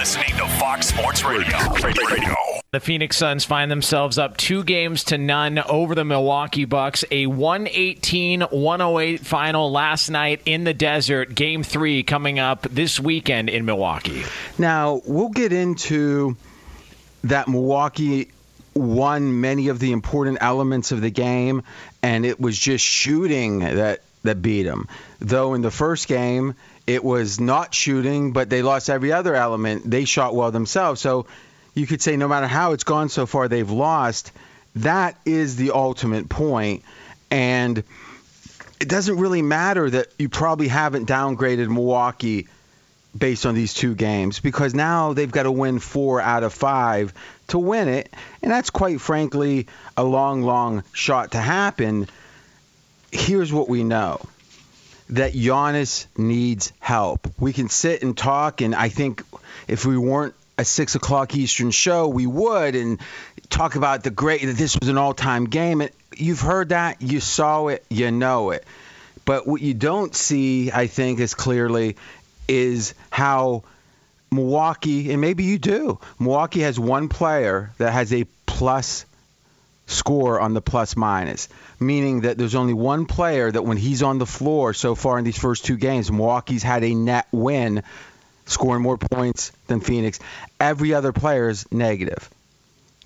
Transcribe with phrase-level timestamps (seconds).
[0.00, 1.58] You're listening to Fox Sports Radio.
[1.84, 2.34] Radio.
[2.72, 7.04] The Phoenix Suns find themselves up two games to none over the Milwaukee Bucks.
[7.10, 11.34] A 118 108 final last night in the desert.
[11.34, 14.22] Game three coming up this weekend in Milwaukee.
[14.56, 16.34] Now, we'll get into
[17.24, 18.30] that Milwaukee
[18.72, 21.62] won many of the important elements of the game,
[22.02, 24.88] and it was just shooting that, that beat them.
[25.18, 26.54] Though in the first game,
[26.90, 29.88] it was not shooting, but they lost every other element.
[29.88, 31.00] They shot well themselves.
[31.00, 31.26] So
[31.72, 34.32] you could say no matter how it's gone so far, they've lost.
[34.76, 36.82] That is the ultimate point.
[37.30, 37.78] And
[38.80, 42.48] it doesn't really matter that you probably haven't downgraded Milwaukee
[43.16, 47.14] based on these two games because now they've got to win four out of five
[47.48, 48.12] to win it.
[48.42, 52.08] And that's quite frankly a long, long shot to happen.
[53.12, 54.20] Here's what we know
[55.10, 57.28] that Giannis needs help.
[57.38, 59.22] We can sit and talk, and I think
[59.68, 63.00] if we weren't a six o'clock Eastern show, we would and
[63.48, 65.80] talk about the great that this was an all-time game.
[65.80, 68.64] And you've heard that, you saw it, you know it.
[69.24, 71.96] But what you don't see, I think, as clearly
[72.46, 73.64] is how
[74.30, 79.06] Milwaukee, and maybe you do, Milwaukee has one player that has a plus
[79.90, 84.18] score on the plus minus, meaning that there's only one player that when he's on
[84.18, 87.82] the floor so far in these first two games, Milwaukee's had a net win,
[88.46, 90.18] scoring more points than Phoenix.
[90.58, 92.28] Every other player is negative.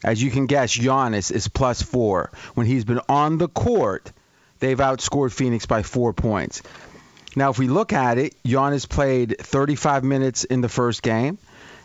[0.03, 2.31] As you can guess, Giannis is plus four.
[2.55, 4.13] When he's been on the court,
[4.59, 6.63] they've outscored Phoenix by four points.
[7.37, 11.39] Now, if we look at it, Giannis played 35 minutes in the first game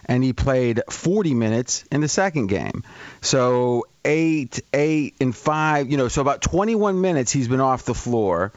[0.06, 2.84] and he played 40 minutes in the second game.
[3.22, 7.94] So eight, eight, and five, you know, so about 21 minutes he's been off the
[7.94, 8.52] floor.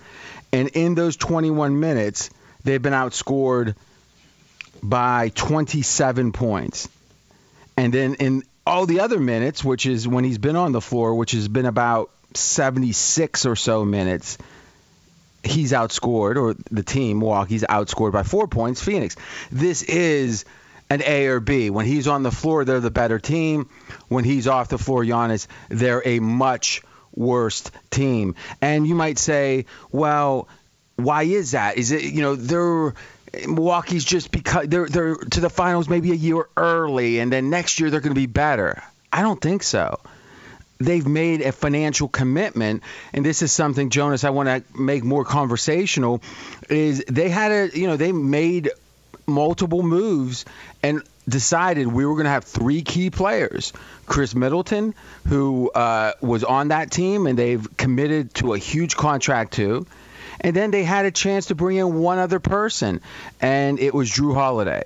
[0.53, 2.31] And in those 21 minutes,
[2.65, 3.75] they've been outscored
[4.83, 6.89] by 27 points.
[7.77, 11.15] And then in all the other minutes, which is when he's been on the floor,
[11.15, 14.39] which has been about 76 or so minutes,
[15.43, 19.17] he's outscored, or the team, Milwaukee's outscored by four points, Phoenix.
[19.50, 20.45] This is
[20.93, 21.71] an A or B.
[21.71, 23.69] When he's on the floor, they're the better team.
[24.09, 26.83] When he's off the floor, Giannis, they're a much
[27.15, 28.35] worse team.
[28.61, 30.49] And you might say, well,
[30.97, 31.79] why is that?
[31.79, 32.94] Is it, you know, they're.
[33.47, 37.81] Milwaukee's just because they're they're to the finals maybe a year early, and then next
[37.81, 38.83] year they're going to be better.
[39.11, 40.00] I don't think so.
[40.79, 42.83] They've made a financial commitment,
[43.15, 46.21] and this is something Jonas I want to make more conversational.
[46.69, 48.69] Is they had a you know they made
[49.27, 50.45] multiple moves
[50.83, 53.73] and decided we were going to have three key players
[54.07, 54.95] Khris Middleton,
[55.29, 59.87] who uh, was on that team and they've committed to a huge contract to.
[60.41, 63.01] And then they had a chance to bring in one other person,
[63.41, 64.85] and it was Jrue Holiday.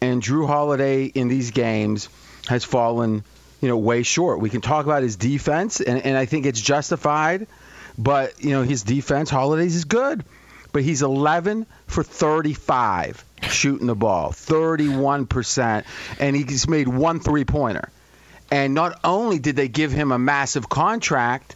[0.00, 2.08] And Jrue Holiday in these games
[2.48, 3.22] has fallen,
[3.60, 4.40] you know, way short.
[4.40, 7.46] We can talk about his defense, and, and I think it's justified.
[7.98, 10.24] But you know, his defense, Holidays is good,
[10.74, 15.84] but he's 11 for 35 shooting the ball, 31%,
[16.18, 17.88] and he's made one three pointer.
[18.50, 21.54] And not only did they give him a massive contract,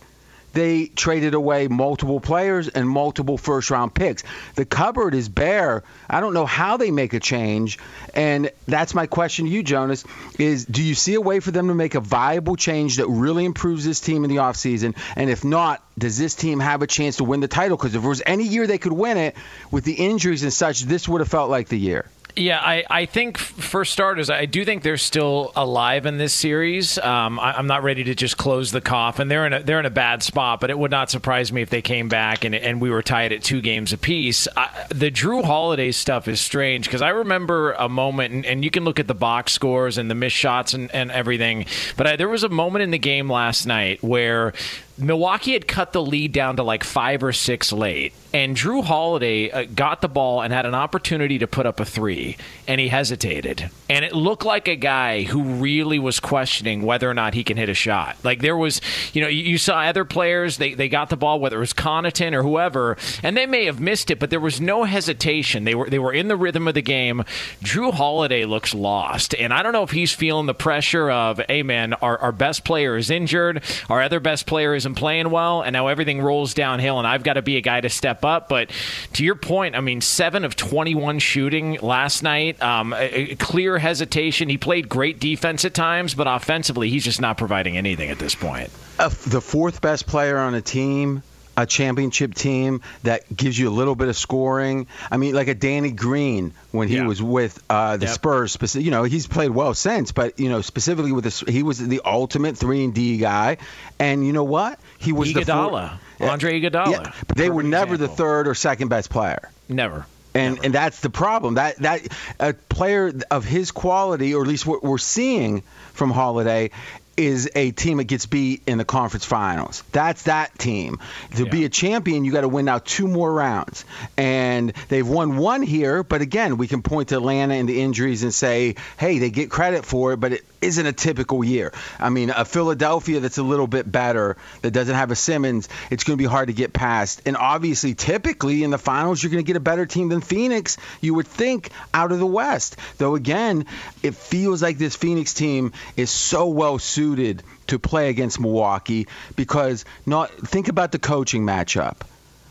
[0.52, 4.24] they traded away multiple players and multiple first round picks.
[4.54, 5.84] The cupboard is bare.
[6.08, 7.78] I don't know how they make a change.
[8.14, 10.04] And that's my question to you, Jonas,
[10.38, 13.44] is do you see a way for them to make a viable change that really
[13.44, 14.96] improves this team in the offseason?
[15.16, 17.76] And if not, does this team have a chance to win the title?
[17.76, 19.36] Because if there was any year they could win it
[19.70, 22.08] with the injuries and such, this would have felt like the year.
[22.38, 26.96] Yeah, I, I think for starters, I do think they're still alive in this series.
[26.96, 29.26] Um, I, am not ready to just close the coffin.
[29.26, 31.70] They're in a they're in a bad spot, but it would not surprise me if
[31.70, 34.46] they came back and and we were tied at two games apiece.
[34.56, 38.70] I, the Jrue Holiday stuff is strange because I remember a moment, and, and, you
[38.70, 42.16] can look at the box scores and the missed shots and, and everything, but I,
[42.16, 44.52] there was a moment in the game last night where
[44.98, 49.50] Milwaukee had cut the lead down to like five or six late, and Jrue Holiday
[49.50, 52.36] uh, got the ball and had an opportunity to put up a three,
[52.66, 53.70] and he hesitated.
[53.88, 57.56] And it looked like a guy who really was questioning whether or not he can
[57.56, 58.16] hit a shot.
[58.24, 58.80] Like there was,
[59.12, 61.72] you know, you, you saw other players, they, they got the ball, whether it was
[61.72, 65.64] Connaughton or whoever, and they may have missed it, but there was no hesitation.
[65.64, 67.24] They were they were in the rhythm of the game.
[67.62, 71.62] Jrue Holiday looks lost, and I don't know if he's feeling the pressure of, hey
[71.62, 75.62] man, our, our best player is injured, our other best player is isn't playing well,
[75.62, 78.48] and now everything rolls downhill, and I've got to be a guy to step up.
[78.48, 78.70] But
[79.14, 83.78] to your point, I mean, seven of 21 shooting last night, um, a, a clear
[83.78, 84.48] hesitation.
[84.48, 88.34] He played great defense at times, but offensively, he's just not providing anything at this
[88.34, 88.70] point.
[88.98, 91.22] Uh, the fourth best player on a team
[91.58, 94.86] a championship team that gives you a little bit of scoring.
[95.10, 97.06] I mean, like a Danny Green when he yeah.
[97.06, 98.14] was with uh, the yep.
[98.14, 98.76] Spurs.
[98.76, 102.00] You know, he's played well since, but you know, specifically with this, he was the
[102.04, 103.56] ultimate three and D guy.
[103.98, 104.78] And you know what?
[104.98, 106.90] He was Iguodala, the four, Andre Iguodala.
[106.92, 108.14] Yeah, but they were never example.
[108.14, 109.50] the third or second best player.
[109.68, 110.06] Never.
[110.34, 110.64] And Never.
[110.66, 111.54] and that's the problem.
[111.54, 112.02] That that
[112.38, 115.64] a player of his quality, or at least what we're seeing
[115.94, 116.70] from Holiday,
[117.18, 119.82] is a team that gets beat in the conference finals.
[119.90, 121.00] That's that team.
[121.34, 121.50] To yeah.
[121.50, 123.84] be a champion, you got to win now two more rounds.
[124.16, 128.22] And they've won one here, but again, we can point to Atlanta and the injuries
[128.22, 131.72] and say, hey, they get credit for it, but it isn't a typical year.
[131.98, 136.04] I mean, a Philadelphia that's a little bit better, that doesn't have a Simmons, it's
[136.04, 137.22] going to be hard to get past.
[137.26, 140.76] And obviously, typically in the finals, you're going to get a better team than Phoenix,
[141.00, 142.76] you would think, out of the West.
[142.98, 143.66] Though, again,
[144.02, 149.84] it feels like this Phoenix team is so well suited to play against Milwaukee because
[150.06, 151.96] not think about the coaching matchup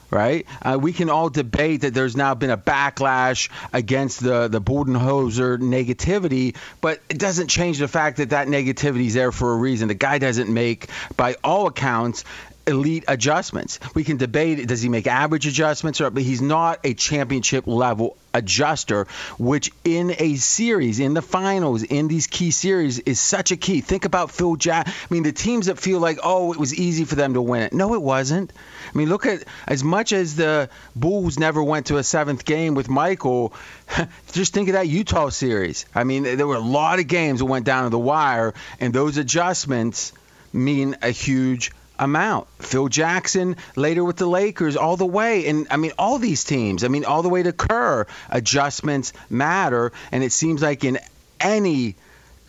[0.09, 0.45] right?
[0.61, 5.57] Uh, we can all debate that there's now been a backlash against the the Budenholzer
[5.57, 9.87] negativity, but it doesn't change the fact that that negativity is there for a reason.
[9.87, 12.23] The guy doesn't make, by all accounts,
[12.67, 13.79] elite adjustments.
[13.95, 18.17] We can debate does he make average adjustments or but he's not a championship level
[18.33, 23.57] adjuster, which in a series, in the finals, in these key series is such a
[23.57, 23.81] key.
[23.81, 24.87] Think about Phil Jack.
[24.87, 27.63] I mean, the teams that feel like, oh, it was easy for them to win
[27.63, 27.73] it.
[27.73, 28.53] No, it wasn't.
[28.93, 32.75] I mean, look at as much as the Bulls never went to a seventh game
[32.75, 33.53] with Michael.
[34.31, 35.85] Just think of that Utah series.
[35.95, 38.93] I mean, there were a lot of games that went down to the wire, and
[38.93, 40.13] those adjustments
[40.53, 42.47] mean a huge amount.
[42.59, 45.47] Phil Jackson later with the Lakers, all the way.
[45.47, 49.91] And I mean, all these teams, I mean, all the way to Kerr, adjustments matter.
[50.11, 50.99] And it seems like in
[51.39, 51.95] any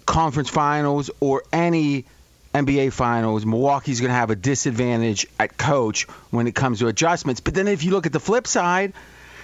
[0.06, 2.04] conference finals or any
[2.54, 7.40] NBA finals, Milwaukee's going to have a disadvantage at coach when it comes to adjustments.
[7.40, 8.92] But then if you look at the flip side,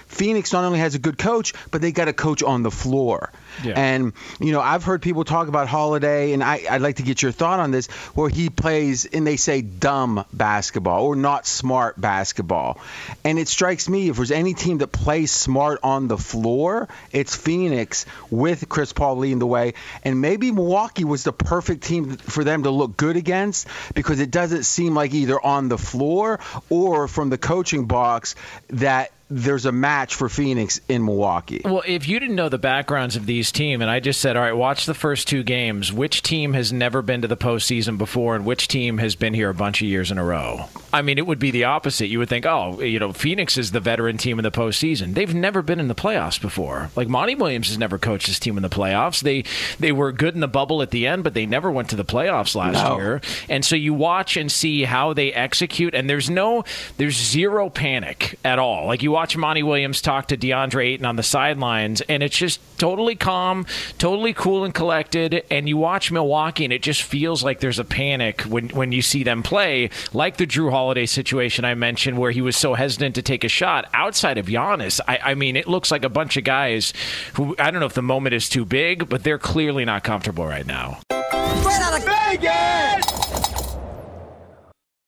[0.07, 3.31] Phoenix not only has a good coach, but they got a coach on the floor.
[3.63, 3.73] Yeah.
[3.75, 7.21] And, you know, I've heard people talk about Holiday, and I, would like to get
[7.21, 11.99] your thought on this, where he plays, and they say dumb basketball or not smart
[11.99, 12.79] basketball.
[13.23, 17.35] And it strikes me if there's any team that plays smart on the floor, it's
[17.35, 19.73] Phoenix with Chris Paul leading the way.
[20.03, 24.31] And maybe Milwaukee was the perfect team for them to look good against because it
[24.31, 28.35] doesn't seem like either on the floor or from the coaching box
[28.69, 31.61] that there's a match for Phoenix in Milwaukee.
[31.65, 34.43] Well, if you didn't know the backgrounds of these teams, and I just said, all
[34.43, 38.35] right, watch the first two games, which team has never been to the postseason before
[38.35, 40.65] and which team has been here a bunch of years in a row?
[40.93, 42.07] I mean, it would be the opposite.
[42.07, 45.13] You would think, oh, you know, Phoenix is the veteran team in the postseason.
[45.15, 46.89] They've never been in the playoffs before.
[46.95, 49.21] Like Monty Williams has never coached his team in the playoffs.
[49.21, 49.43] They
[49.79, 52.05] they were good in the bubble at the end, but they never went to the
[52.05, 52.97] playoffs last No.
[52.97, 53.21] year.
[53.49, 56.63] And so you watch and see how they execute, and there's no,
[56.97, 58.85] there's zero panic at all.
[58.85, 62.59] Like you watch Monty Williams talk to DeAndre Ayton on the sidelines, and it's just
[62.77, 63.65] totally calm,
[63.97, 65.45] totally cool and collected.
[65.49, 69.01] And you watch Milwaukee, and it just feels like there's a panic when when you
[69.01, 73.15] see them play, like the Jrue Holiday situation I mentioned, where he was so hesitant
[73.15, 73.89] to take a shot.
[73.93, 76.91] Outside of Giannis, I, I mean, it looks like a bunch of guys
[77.35, 80.45] who I don't know if the moment is too big, but they're clearly not comfortable
[80.45, 80.99] right now.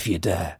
[0.00, 0.59] if you dare.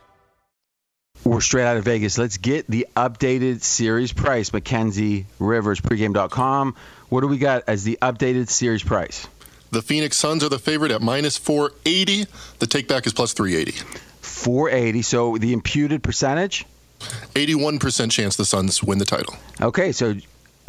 [1.23, 2.17] We're straight out of Vegas.
[2.17, 4.51] Let's get the updated series price.
[4.51, 6.75] Mackenzie Rivers, pregame.com.
[7.09, 9.27] What do we got as the updated series price?
[9.69, 12.25] The Phoenix Suns are the favorite at minus 480.
[12.59, 13.83] The takeback is plus 380.
[14.21, 15.01] 480.
[15.03, 16.65] So the imputed percentage?
[16.99, 19.35] 81% chance the Suns win the title.
[19.61, 20.15] Okay, so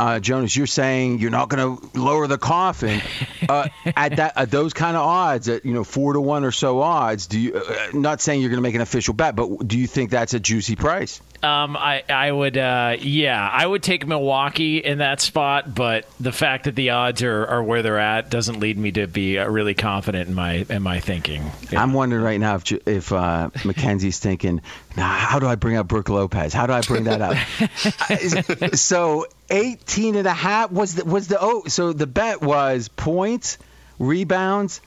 [0.03, 3.01] uh, Jonas, you're saying you're not going to lower the coffin
[3.49, 6.51] uh, at that at those kind of odds, at you know four to one or
[6.51, 7.29] so odds.
[7.29, 7.55] Do you?
[7.55, 10.35] Uh, not saying you're going to make an official bet, but do you think that's
[10.35, 11.21] a juicy price?
[11.43, 16.31] Um, I I would uh, yeah I would take Milwaukee in that spot, but the
[16.31, 19.49] fact that the odds are, are where they're at doesn't lead me to be uh,
[19.49, 21.51] really confident in my in my thinking.
[21.73, 24.61] I'm wondering right now if if uh, Mackenzie's thinking,
[24.97, 26.53] nah, how do I bring up Brook Lopez?
[26.53, 28.75] How do I bring that up?
[28.77, 33.59] so 18 and a half was the was the oh so the bet was points,
[33.99, 34.81] rebounds,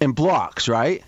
[0.00, 1.04] and blocks, right?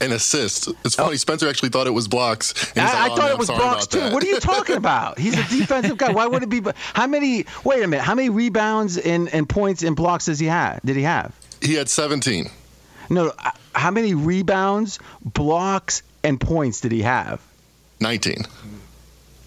[0.00, 0.68] An assist.
[0.84, 1.16] It's funny.
[1.16, 2.52] Spencer actually thought it was blocks.
[2.76, 2.80] Oh.
[2.80, 4.00] I, like, I "Oh, thought man, it was blocks too.
[4.00, 5.18] that." What are you talking about?
[5.18, 6.12] He's a defensive guy.
[6.12, 6.60] Why would it be?
[6.92, 7.46] How many?
[7.64, 8.02] Wait a minute.
[8.04, 10.80] How many rebounds and, and points and blocks does he have?
[10.84, 11.34] Did he have?
[11.62, 12.50] He had 17.
[13.08, 13.32] No.
[13.38, 17.40] uh, How many rebounds, blocks, and points did he have?
[18.00, 18.44] 19.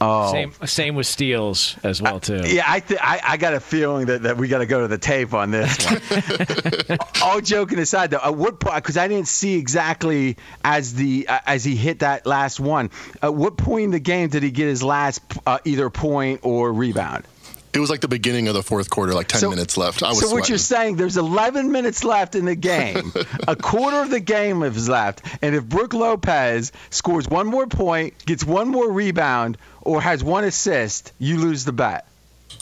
[0.01, 2.41] Oh, Same same with steals as well too.
[2.45, 4.87] Yeah, I, th- I I got a feeling that, that we got to go to
[4.87, 6.97] the tape on this one.
[7.21, 8.75] All joking aside, though, at what point?
[8.75, 12.91] Because I didn't see exactly as the uh, as he hit that last one.
[13.21, 16.71] At what point in the game did he get his last uh, either point or
[16.71, 17.25] rebound?
[17.71, 20.01] It was like the beginning of the fourth quarter, like 10 minutes left.
[20.01, 20.49] I was so what sweating.
[20.49, 20.95] you're saying?
[20.95, 23.13] There's 11 minutes left in the game.
[23.47, 28.25] a quarter of the game is left, and if Brook Lopez scores one more point,
[28.25, 32.07] gets one more rebound, or has one assist, you lose the bet.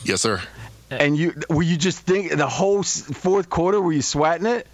[0.03, 0.41] Yes, sir.
[0.89, 4.67] And you were you just think the whole fourth quarter were you sweating it?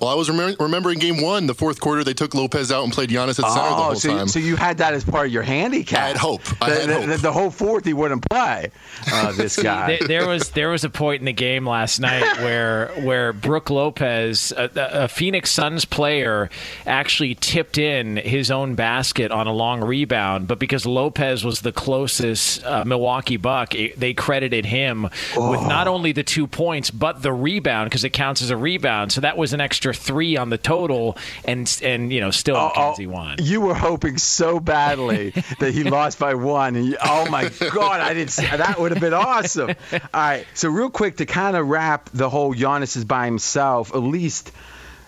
[0.00, 2.92] Well, I was remem- remembering game one, the fourth quarter, they took Lopez out and
[2.92, 4.28] played Giannis at center the Oh, whole so, time.
[4.28, 6.02] so you had that as part of your handicap.
[6.02, 6.42] I had hope.
[6.60, 7.06] I The, had the- hope.
[7.06, 8.70] the- the whole fourth he wouldn't play.
[9.12, 9.98] Uh, this guy.
[9.98, 13.70] There, there was there was a point in the game last night where where Brook
[13.70, 16.50] Lopez, a, a Phoenix Suns player,
[16.86, 21.72] actually tipped in his own basket on a long rebound, but because Lopez was the
[21.72, 25.04] closest uh, Milwaukee Buck, it, they credited him
[25.36, 29.12] with not only the two points but the rebound because it counts as a rebound.
[29.12, 33.06] So that was an extra three on the total, and and you know still Mackenzie
[33.06, 33.36] won.
[33.40, 36.76] You were hoping so badly that he lost by one.
[36.76, 38.30] And you, oh my God, I didn't.
[38.30, 39.70] See, that would have been awesome.
[39.92, 43.94] All right, so real quick to kind of wrap the whole Giannis is by himself,
[43.94, 44.52] at least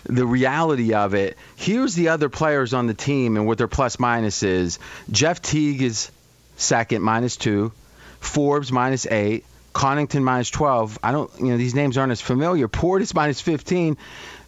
[0.05, 1.37] the reality of it.
[1.57, 4.79] Here's the other players on the team and what their plus minus is.
[5.11, 6.11] Jeff Teague is
[6.57, 7.73] second, minus two.
[8.21, 9.45] Forbes minus eight.
[9.75, 10.99] Connaughton minus 12.
[11.03, 12.69] I don't, you know, these names aren't as familiar.
[12.69, 13.97] Portis minus 15.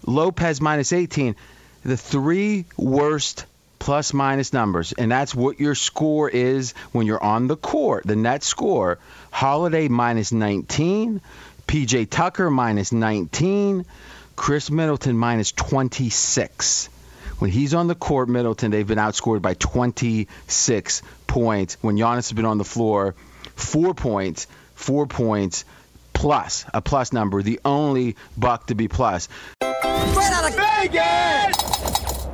[0.06, 1.36] Lopez minus 18.
[1.84, 3.44] The three worst
[3.78, 8.16] plus minus numbers, and that's what your score is when you're on the court, the
[8.16, 8.98] net score.
[9.30, 11.20] Holiday minus 19.
[11.66, 13.84] PJ Tucker minus 19.
[14.36, 16.88] Khris Middleton minus 26.
[17.38, 21.76] When he's on the court, Middleton, they've been outscored by 26 points.
[21.80, 23.14] When Giannis has been on the floor,
[23.56, 25.64] four points, four points
[26.12, 29.28] plus, a plus number, the only buck to be plus.
[29.60, 32.26] Straight out of Vegas!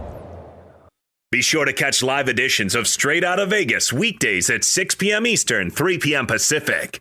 [1.31, 5.27] Be sure to catch live editions of Straight Out of Vegas weekdays at 6 p.m.
[5.27, 6.27] Eastern, 3 p.m.
[6.27, 7.01] Pacific.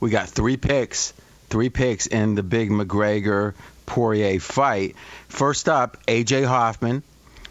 [0.00, 1.12] We got three picks,
[1.48, 3.54] three picks in the big McGregor
[3.86, 4.96] Poirier fight.
[5.28, 7.04] First up, AJ Hoffman,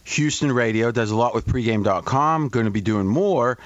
[0.04, 3.58] Houston radio, does a lot with pregame.com, going to be doing more.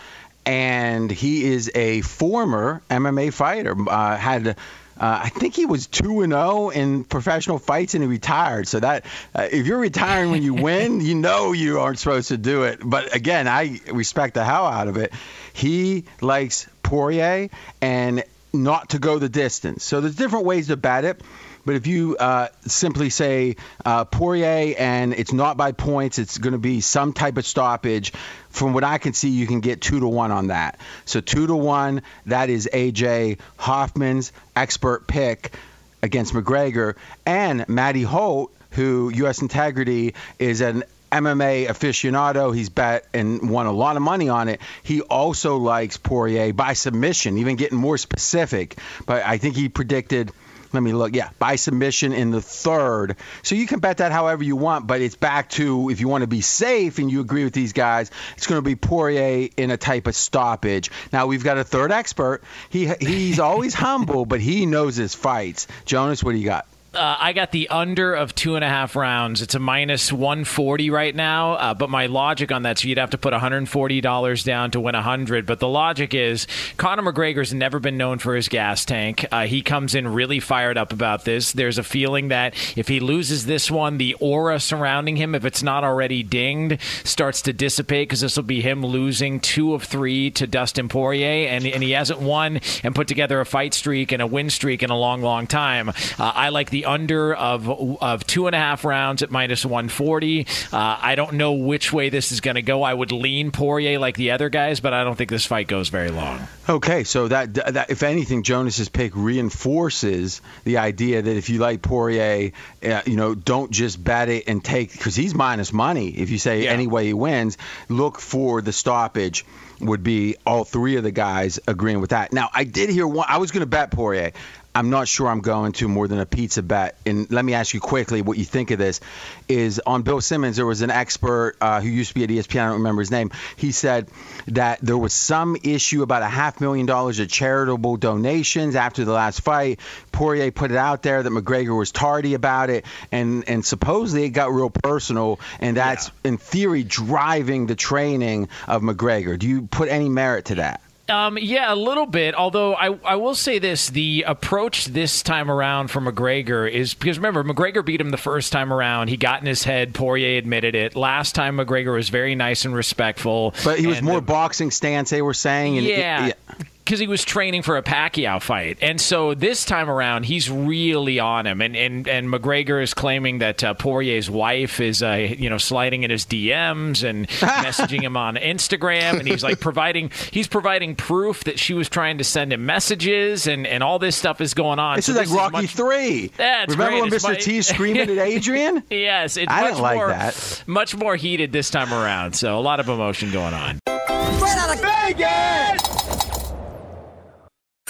[0.46, 3.76] And he is a former MMA fighter.
[3.90, 4.54] Uh, had, uh,
[5.00, 8.68] I think he was two and zero in professional fights, and he retired.
[8.68, 12.38] So that uh, if you're retiring when you win, you know you aren't supposed to
[12.38, 12.80] do it.
[12.84, 15.12] But again, I respect the hell out of it.
[15.54, 17.50] He likes Poirier,
[17.82, 18.24] and
[18.64, 19.84] not to go the distance.
[19.84, 21.22] So there's different ways to bet it.
[21.66, 26.54] But if you uh, simply say uh, Poirier and it's not by points, it's going
[26.54, 28.14] to be some type of stoppage.
[28.50, 30.80] From what I can see, you can get two to one on that.
[31.06, 35.56] So two to one, that is AJ Hoffman's expert pick
[36.04, 39.42] against McGregor, and Matty Holt, who U.S.
[39.42, 40.84] Integrity is an
[41.16, 42.54] MMA aficionado.
[42.54, 44.60] He's bet and won a lot of money on it.
[44.84, 48.78] He also likes Poirier by submission, even getting more specific.
[49.06, 50.32] But I think he predicted.
[50.74, 51.16] Let me look.
[51.16, 53.16] Yeah, by submission in the third.
[53.44, 56.24] So you can bet that however you want, but it's back to if you want
[56.24, 59.72] to be safe and you agree with these guys, it's going to be Poirier in
[59.72, 60.92] a type of stoppage.
[61.14, 62.44] Now we've got a third expert.
[62.70, 65.68] He he's always humble, but he knows his fights.
[65.86, 66.68] Jonas, what do you got?
[66.96, 69.42] Uh, I got the under of two and a half rounds.
[69.42, 73.10] It's a minus 140 right now, uh, but my logic on that, so you'd have
[73.10, 75.46] to put $140 down to win 100.
[75.46, 79.26] But the logic is Conor McGregor's never been known for his gas tank.
[79.30, 81.52] Uh, he comes in really fired up about this.
[81.52, 85.64] There's a feeling that if he loses this one, the aura surrounding him, if it's
[85.64, 90.32] not already dinged, starts to dissipate because this will be him losing two of three
[90.32, 94.22] to Dustin Poirier, and, and he hasn't won and put together a fight streak and
[94.22, 95.90] a win streak in a long, long time.
[95.90, 97.70] Uh, I like the under of
[98.02, 100.48] of two and a half rounds at minus 140.
[100.72, 102.84] Uh, I don't know which way this is going to go.
[102.84, 105.90] I would lean Poirier like the other guys, but I don't think this fight goes
[105.90, 106.48] very long.
[106.68, 111.82] Okay, so that, that if anything, Jonas's pick reinforces the idea that if you like
[111.82, 112.52] Poirier,
[112.84, 116.10] uh, you know, don't just bet it and take because he's minus money.
[116.10, 116.72] If you say yeah.
[116.72, 117.58] any way he wins,
[117.90, 119.46] look for the stoppage.
[119.82, 122.32] Would be all three of the guys agreeing with that.
[122.32, 123.26] Now, I did hear one.
[123.28, 124.32] I was going to bet Poirier.
[124.76, 126.98] I'm not sure I'm going to more than a pizza bet.
[127.06, 129.00] And let me ask you quickly what you think of this.
[129.48, 132.60] Is on Bill Simmons, there was an expert uh, who used to be at ESPN,
[132.60, 133.32] I don't remember his name.
[133.56, 134.10] He said
[134.48, 139.14] that there was some issue about a half million dollars of charitable donations after the
[139.14, 139.80] last fight.
[140.12, 144.30] Poirier put it out there that McGregor was tardy about it, and, and supposedly it
[144.30, 146.32] got real personal, and that's, yeah.
[146.32, 149.40] in theory, driving the training of McGregor.
[149.40, 150.82] Do you put any merit to that?
[151.08, 152.34] Um, yeah, a little bit.
[152.34, 157.20] Although I, I will say this: the approach this time around for McGregor is because
[157.20, 159.10] remember McGregor beat him the first time around.
[159.10, 159.94] He got in his head.
[159.94, 160.96] Poirier admitted it.
[160.96, 163.54] Last time McGregor was very nice and respectful.
[163.64, 165.12] But he was more the, boxing stance.
[165.12, 165.78] They were saying.
[165.78, 166.28] And yeah.
[166.28, 170.24] It, it, because he was training for a Pacquiao fight, and so this time around
[170.26, 171.62] he's really on him.
[171.62, 176.04] And and, and McGregor is claiming that uh, Poirier's wife is uh, you know sliding
[176.04, 181.44] in his DMs and messaging him on Instagram, and he's like providing he's providing proof
[181.46, 184.78] that she was trying to send him messages, and, and all this stuff is going
[184.80, 184.98] on.
[184.98, 186.32] This so is like this Rocky much, Three.
[186.38, 187.02] Yeah, Remember great.
[187.02, 187.30] when it's Mr.
[187.30, 188.84] My, T screaming at Adrian?
[188.92, 190.64] yes, it's I much didn't like more, that.
[190.68, 192.34] Much more heated this time around.
[192.34, 193.80] So a lot of emotion going on.
[193.88, 196.15] Straight out of Vegas.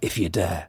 [0.00, 0.68] if you dare.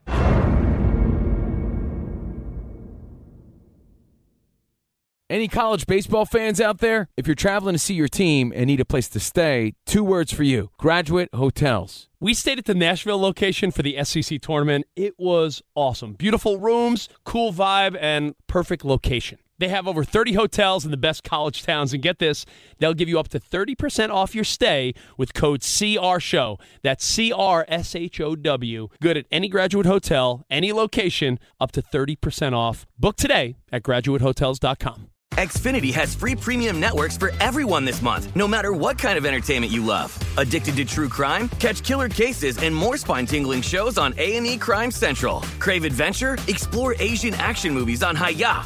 [5.32, 7.08] Any college baseball fans out there?
[7.16, 10.34] If you're traveling to see your team and need a place to stay, two words
[10.34, 12.10] for you graduate hotels.
[12.20, 14.88] We stayed at the Nashville location for the SEC tournament.
[14.96, 16.14] It was awesome.
[16.14, 19.38] Beautiful rooms, cool vibe, and perfect location.
[19.60, 21.94] They have over 30 hotels in the best college towns.
[21.94, 22.46] And get this,
[22.80, 26.60] they'll give you up to 30% off your stay with code CRSHOW.
[26.82, 28.88] That's C R S H O W.
[29.02, 32.88] Good at any graduate hotel, any location, up to 30% off.
[32.98, 35.10] Book today at graduatehotels.com.
[35.36, 39.72] Xfinity has free premium networks for everyone this month, no matter what kind of entertainment
[39.72, 40.18] you love.
[40.38, 41.48] Addicted to true crime?
[41.60, 45.42] Catch killer cases and more spine-tingling shows on A&E Crime Central.
[45.60, 46.38] Crave adventure?
[46.48, 48.66] Explore Asian action movies on Hayya.